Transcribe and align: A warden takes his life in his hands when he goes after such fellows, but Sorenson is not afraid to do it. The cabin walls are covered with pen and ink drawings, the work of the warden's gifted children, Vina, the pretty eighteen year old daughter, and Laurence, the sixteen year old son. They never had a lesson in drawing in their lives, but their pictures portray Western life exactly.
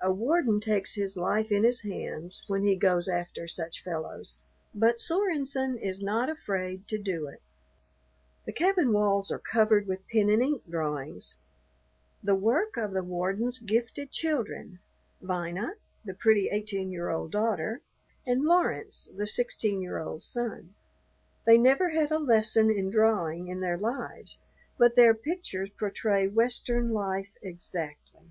A 0.00 0.12
warden 0.12 0.60
takes 0.60 0.94
his 0.94 1.16
life 1.16 1.50
in 1.50 1.64
his 1.64 1.80
hands 1.80 2.44
when 2.46 2.62
he 2.62 2.76
goes 2.76 3.08
after 3.08 3.48
such 3.48 3.82
fellows, 3.82 4.38
but 4.72 5.00
Sorenson 5.00 5.76
is 5.76 6.00
not 6.00 6.28
afraid 6.30 6.86
to 6.86 6.96
do 6.98 7.26
it. 7.26 7.42
The 8.44 8.52
cabin 8.52 8.92
walls 8.92 9.32
are 9.32 9.40
covered 9.40 9.88
with 9.88 10.06
pen 10.06 10.30
and 10.30 10.40
ink 10.40 10.62
drawings, 10.70 11.34
the 12.22 12.36
work 12.36 12.76
of 12.76 12.92
the 12.92 13.02
warden's 13.02 13.58
gifted 13.58 14.12
children, 14.12 14.78
Vina, 15.20 15.72
the 16.04 16.14
pretty 16.14 16.48
eighteen 16.48 16.92
year 16.92 17.10
old 17.10 17.32
daughter, 17.32 17.80
and 18.24 18.44
Laurence, 18.44 19.08
the 19.16 19.26
sixteen 19.26 19.82
year 19.82 19.98
old 19.98 20.22
son. 20.22 20.76
They 21.44 21.58
never 21.58 21.88
had 21.90 22.12
a 22.12 22.20
lesson 22.20 22.70
in 22.70 22.88
drawing 22.88 23.48
in 23.48 23.60
their 23.60 23.76
lives, 23.78 24.38
but 24.78 24.94
their 24.94 25.12
pictures 25.12 25.70
portray 25.76 26.28
Western 26.28 26.90
life 26.92 27.36
exactly. 27.42 28.30